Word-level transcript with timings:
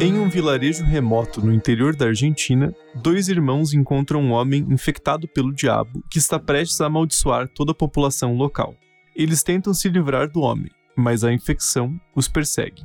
Em 0.00 0.18
um 0.18 0.28
vilarejo 0.28 0.84
remoto 0.84 1.40
no 1.40 1.52
interior 1.52 1.94
da 1.94 2.06
Argentina, 2.06 2.74
dois 2.94 3.28
irmãos 3.28 3.72
encontram 3.72 4.20
um 4.20 4.32
homem 4.32 4.66
infectado 4.68 5.28
pelo 5.28 5.52
diabo 5.52 6.02
que 6.10 6.18
está 6.18 6.38
prestes 6.38 6.80
a 6.80 6.86
amaldiçoar 6.86 7.48
toda 7.48 7.72
a 7.72 7.74
população 7.74 8.34
local. 8.34 8.74
Eles 9.14 9.42
tentam 9.42 9.72
se 9.72 9.88
livrar 9.88 10.28
do 10.28 10.40
homem, 10.40 10.70
mas 10.96 11.22
a 11.22 11.32
infecção 11.32 11.98
os 12.14 12.26
persegue. 12.26 12.82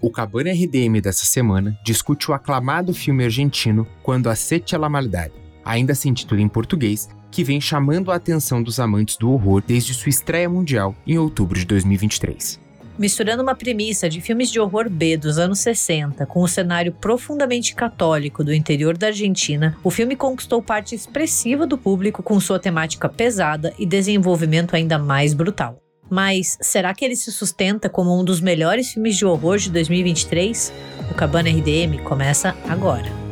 O 0.00 0.10
Cabana 0.10 0.50
RDM 0.50 1.00
dessa 1.00 1.26
semana 1.26 1.78
discute 1.84 2.30
o 2.30 2.34
aclamado 2.34 2.94
filme 2.94 3.24
argentino 3.24 3.86
Quando 4.02 4.28
a 4.28 4.34
la 4.78 4.88
Maldade, 4.88 5.34
ainda 5.64 5.94
sem 5.94 6.14
título 6.14 6.40
em 6.40 6.48
português, 6.48 7.08
que 7.30 7.44
vem 7.44 7.60
chamando 7.60 8.10
a 8.10 8.16
atenção 8.16 8.62
dos 8.62 8.80
amantes 8.80 9.16
do 9.16 9.30
horror 9.30 9.62
desde 9.64 9.92
sua 9.92 10.08
estreia 10.08 10.48
mundial 10.48 10.94
em 11.06 11.18
outubro 11.18 11.58
de 11.58 11.66
2023. 11.66 12.65
Misturando 12.98 13.42
uma 13.42 13.54
premissa 13.54 14.08
de 14.08 14.20
filmes 14.20 14.50
de 14.50 14.58
horror 14.58 14.88
B 14.88 15.16
dos 15.16 15.38
anos 15.38 15.58
60 15.60 16.24
com 16.24 16.40
o 16.40 16.48
cenário 16.48 16.92
profundamente 16.92 17.74
católico 17.74 18.42
do 18.42 18.54
interior 18.54 18.96
da 18.96 19.08
Argentina, 19.08 19.76
o 19.84 19.90
filme 19.90 20.16
conquistou 20.16 20.62
parte 20.62 20.94
expressiva 20.94 21.66
do 21.66 21.76
público 21.76 22.22
com 22.22 22.40
sua 22.40 22.58
temática 22.58 23.08
pesada 23.08 23.74
e 23.78 23.84
desenvolvimento 23.84 24.74
ainda 24.74 24.98
mais 24.98 25.34
brutal. 25.34 25.78
Mas 26.08 26.56
será 26.60 26.94
que 26.94 27.04
ele 27.04 27.16
se 27.16 27.32
sustenta 27.32 27.88
como 27.88 28.18
um 28.18 28.24
dos 28.24 28.40
melhores 28.40 28.92
filmes 28.92 29.16
de 29.16 29.26
horror 29.26 29.58
de 29.58 29.70
2023? 29.70 30.72
O 31.10 31.14
Cabana 31.14 31.50
RDM 31.50 32.02
começa 32.04 32.56
agora. 32.68 33.25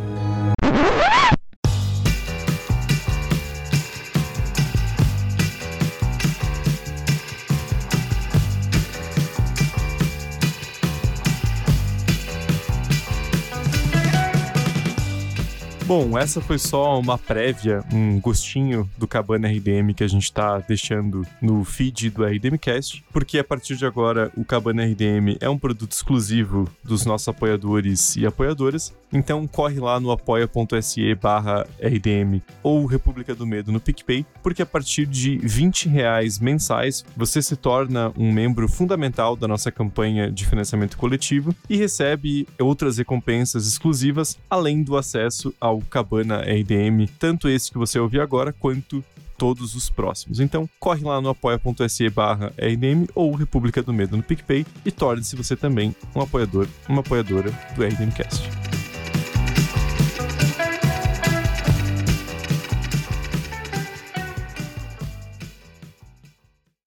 Bom, 15.86 16.16
essa 16.16 16.40
foi 16.40 16.58
só 16.58 16.98
uma 16.98 17.18
prévia, 17.18 17.84
um 17.92 18.18
gostinho 18.18 18.88
do 18.96 19.06
Cabana 19.06 19.48
RDM 19.48 19.92
que 19.94 20.02
a 20.02 20.08
gente 20.08 20.32
tá 20.32 20.58
deixando 20.60 21.26
no 21.42 21.62
feed 21.62 22.08
do 22.08 22.24
RDMcast, 22.24 23.04
porque 23.12 23.38
a 23.38 23.44
partir 23.44 23.76
de 23.76 23.84
agora 23.84 24.32
o 24.34 24.46
Cabana 24.46 24.82
RDM 24.82 25.36
é 25.42 25.48
um 25.48 25.58
produto 25.58 25.92
exclusivo 25.92 26.66
dos 26.82 27.04
nossos 27.04 27.28
apoiadores 27.28 28.16
e 28.16 28.24
apoiadoras. 28.24 28.94
Então 29.12 29.46
corre 29.46 29.78
lá 29.78 30.00
no 30.00 30.10
apoia.se 30.10 31.14
barra 31.16 31.66
RDM 31.78 32.40
ou 32.62 32.86
República 32.86 33.34
do 33.34 33.46
Medo 33.46 33.70
no 33.70 33.78
PicPay, 33.78 34.24
porque 34.42 34.62
a 34.62 34.66
partir 34.66 35.04
de 35.04 35.36
20 35.36 35.88
reais 35.90 36.38
mensais 36.38 37.04
você 37.14 37.42
se 37.42 37.56
torna 37.56 38.10
um 38.16 38.32
membro 38.32 38.66
fundamental 38.68 39.36
da 39.36 39.46
nossa 39.46 39.70
campanha 39.70 40.32
de 40.32 40.46
financiamento 40.46 40.96
coletivo 40.96 41.54
e 41.68 41.76
recebe 41.76 42.48
outras 42.58 42.96
recompensas 42.96 43.66
exclusivas, 43.66 44.38
além 44.48 44.82
do 44.82 44.96
acesso 44.96 45.54
ao 45.74 45.80
Cabana 45.82 46.40
RDM, 46.40 47.08
tanto 47.18 47.48
esse 47.48 47.70
que 47.70 47.78
você 47.78 47.98
ouviu 47.98 48.22
agora, 48.22 48.52
quanto 48.52 49.04
todos 49.36 49.74
os 49.74 49.90
próximos. 49.90 50.40
Então, 50.40 50.68
corre 50.78 51.04
lá 51.04 51.20
no 51.20 51.28
apoia.se 51.28 52.08
barra 52.08 52.52
RDM 52.56 53.06
ou 53.14 53.34
República 53.34 53.82
do 53.82 53.92
Medo 53.92 54.16
no 54.16 54.22
PicPay 54.22 54.64
e 54.84 54.90
torne-se 54.90 55.36
você 55.36 55.56
também 55.56 55.94
um 56.14 56.20
apoiador, 56.20 56.68
uma 56.88 57.00
apoiadora 57.00 57.50
do 57.74 57.84
RDMcast. 57.84 58.63